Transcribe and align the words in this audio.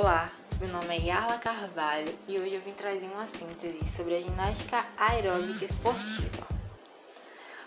Olá, 0.00 0.30
meu 0.60 0.68
nome 0.68 0.96
é 0.96 1.00
Yarla 1.08 1.38
Carvalho 1.38 2.16
e 2.28 2.38
hoje 2.38 2.54
eu 2.54 2.60
vim 2.60 2.70
trazer 2.70 3.06
uma 3.06 3.26
síntese 3.26 3.80
sobre 3.96 4.14
a 4.14 4.20
ginástica 4.20 4.86
aeróbica 4.96 5.64
esportiva. 5.64 6.46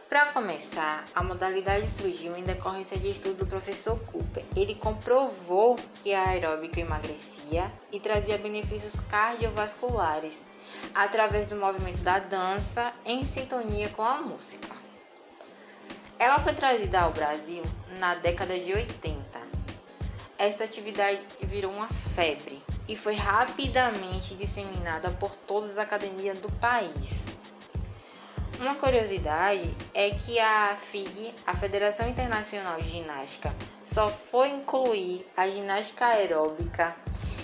Para 0.08 0.28
começar, 0.28 1.04
a 1.14 1.22
modalidade 1.22 1.90
surgiu 1.90 2.38
em 2.38 2.46
decorrência 2.46 2.98
de 2.98 3.12
estudo 3.12 3.40
do 3.40 3.46
professor 3.46 4.00
Cooper. 4.06 4.46
Ele 4.56 4.76
comprovou 4.76 5.76
que 6.02 6.14
a 6.14 6.30
aeróbica 6.30 6.80
emagrecia 6.80 7.70
e 7.92 8.00
trazia 8.00 8.38
benefícios 8.38 8.98
cardiovasculares 9.10 10.42
através 10.96 11.48
do 11.48 11.58
movimento 11.58 12.00
da 12.02 12.20
dança 12.20 12.94
em 13.04 13.26
sintonia 13.26 13.90
com 13.90 14.04
a 14.04 14.22
música. 14.22 14.70
Ela 16.18 16.40
foi 16.40 16.54
trazida 16.54 17.02
ao 17.02 17.12
Brasil 17.12 17.64
na 18.00 18.16
década 18.16 18.58
de 18.58 18.72
80 18.72 19.31
esta 20.42 20.64
atividade 20.64 21.20
virou 21.42 21.72
uma 21.72 21.88
febre 21.88 22.64
e 22.88 22.96
foi 22.96 23.14
rapidamente 23.14 24.34
disseminada 24.34 25.12
por 25.12 25.36
todas 25.36 25.72
as 25.72 25.78
academias 25.78 26.40
do 26.40 26.52
país. 26.54 27.22
Uma 28.60 28.74
curiosidade 28.74 29.76
é 29.94 30.10
que 30.10 30.40
a 30.40 30.76
FIG, 30.76 31.34
a 31.46 31.56
Federação 31.56 32.08
Internacional 32.10 32.82
de 32.82 32.90
Ginástica, 32.90 33.54
só 33.86 34.10
foi 34.10 34.50
incluir 34.50 35.24
a 35.38 35.48
ginástica 35.48 36.08
aeróbica 36.08 36.96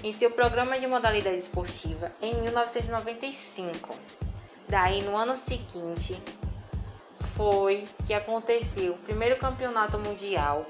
em 0.04 0.12
seu 0.14 0.32
programa 0.32 0.80
de 0.80 0.88
modalidade 0.88 1.38
esportiva 1.38 2.12
em 2.20 2.34
1995. 2.42 3.96
Daí, 4.68 5.04
no 5.04 5.16
ano 5.16 5.36
seguinte, 5.36 6.20
foi 7.36 7.88
que 8.08 8.14
aconteceu 8.14 8.94
o 8.94 8.98
primeiro 8.98 9.38
campeonato 9.38 10.00
mundial 10.00 10.66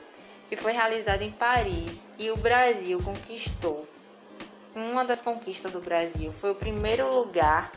que 0.47 0.55
foi 0.55 0.71
realizada 0.71 1.23
em 1.23 1.31
Paris 1.31 2.07
e 2.17 2.31
o 2.31 2.37
Brasil 2.37 3.01
conquistou. 3.03 3.87
Uma 4.75 5.03
das 5.03 5.21
conquistas 5.21 5.71
do 5.71 5.81
Brasil 5.81 6.31
foi 6.31 6.51
o 6.51 6.55
primeiro 6.55 7.13
lugar 7.13 7.71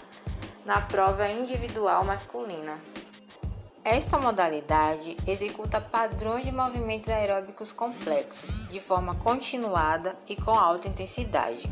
na 0.65 0.81
prova 0.81 1.29
individual 1.29 2.05
masculina. 2.05 2.79
Esta 3.83 4.19
modalidade 4.19 5.17
executa 5.27 5.81
padrões 5.81 6.45
de 6.45 6.53
movimentos 6.53 7.09
aeróbicos 7.09 7.73
complexos, 7.73 8.69
de 8.69 8.79
forma 8.79 9.15
continuada 9.15 10.15
e 10.29 10.37
com 10.37 10.51
alta 10.51 10.87
intensidade. 10.87 11.67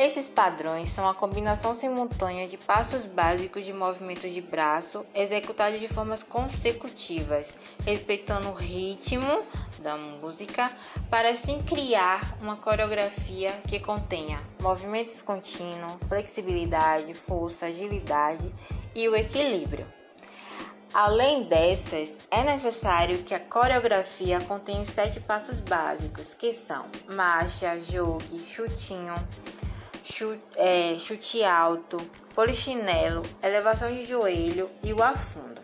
Esses 0.00 0.26
padrões 0.28 0.88
são 0.88 1.06
a 1.06 1.12
combinação 1.12 1.74
simultânea 1.74 2.48
de 2.48 2.56
passos 2.56 3.04
básicos 3.04 3.66
de 3.66 3.72
movimento 3.74 4.26
de 4.26 4.40
braço 4.40 5.04
executados 5.14 5.78
de 5.78 5.88
formas 5.88 6.22
consecutivas, 6.22 7.54
respeitando 7.84 8.48
o 8.48 8.54
ritmo 8.54 9.44
da 9.80 9.98
música, 9.98 10.72
para 11.10 11.28
assim 11.28 11.62
criar 11.64 12.34
uma 12.40 12.56
coreografia 12.56 13.50
que 13.68 13.78
contenha 13.78 14.40
movimentos 14.58 15.20
contínuos, 15.20 16.02
flexibilidade, 16.08 17.12
força, 17.12 17.66
agilidade 17.66 18.50
e 18.94 19.06
o 19.06 19.14
equilíbrio. 19.14 19.86
Além 20.94 21.42
dessas, 21.42 22.08
é 22.30 22.42
necessário 22.42 23.18
que 23.18 23.34
a 23.34 23.38
coreografia 23.38 24.40
contenha 24.40 24.80
os 24.80 24.88
sete 24.88 25.20
passos 25.20 25.60
básicos, 25.60 26.32
que 26.32 26.54
são 26.54 26.86
marcha, 27.06 27.78
jogue, 27.80 28.42
chutinho, 28.46 29.14
chute, 30.10 30.42
é, 30.56 30.96
chute 30.98 31.44
alto, 31.44 31.96
polichinelo, 32.34 33.22
elevação 33.42 33.92
de 33.92 34.04
joelho 34.04 34.70
e 34.82 34.92
o 34.92 35.02
afundo. 35.02 35.60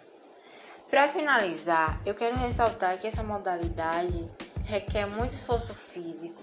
Para 0.89 1.09
finalizar, 1.09 2.01
eu 2.07 2.15
quero 2.15 2.37
ressaltar 2.37 2.99
que 2.99 3.09
essa 3.09 3.23
modalidade 3.23 4.31
requer 4.65 5.07
muito 5.07 5.33
esforço 5.33 5.75
físico, 5.75 6.43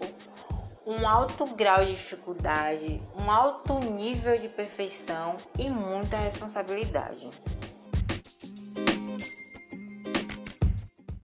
um 0.86 1.08
alto 1.08 1.46
grau 1.46 1.84
de 1.86 1.94
dificuldade, 1.94 3.02
um 3.18 3.32
alto 3.32 3.80
nível 3.80 4.38
de 4.38 4.50
perfeição 4.50 5.38
e 5.58 5.70
muita 5.70 6.18
responsabilidade. 6.18 7.30